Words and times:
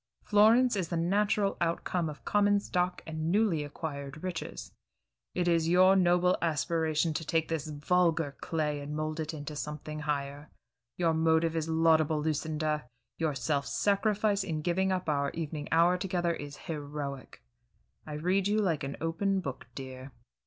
Florence 0.23 0.75
is 0.75 0.87
the 0.87 0.97
natural 0.97 1.57
outcome 1.61 2.09
of 2.09 2.25
common 2.25 2.59
stock 2.59 3.03
and 3.05 3.29
newly 3.31 3.63
acquired 3.63 4.23
riches. 4.23 4.71
It 5.35 5.47
is 5.47 5.69
your 5.69 5.95
noble 5.95 6.39
aspiration 6.41 7.13
to 7.13 7.23
take 7.23 7.49
this 7.49 7.67
vulgar 7.67 8.35
clay 8.41 8.79
and 8.79 8.95
mold 8.95 9.19
it 9.19 9.31
into 9.31 9.55
something 9.55 9.99
higher. 9.99 10.49
Your 10.97 11.13
motive 11.13 11.55
is 11.55 11.69
laudable, 11.69 12.19
Lucinda; 12.19 12.87
your 13.19 13.35
self 13.35 13.67
sacrifice 13.67 14.43
in 14.43 14.63
giving 14.63 14.91
up 14.91 15.07
our 15.07 15.29
evening 15.35 15.67
hour 15.71 15.99
together 15.99 16.33
is 16.33 16.57
heroic. 16.65 17.43
I 18.07 18.13
read 18.13 18.47
you 18.47 18.57
like 18.57 18.83
an 18.83 18.97
open 19.01 19.39
book, 19.39 19.67
dear." 19.75 20.13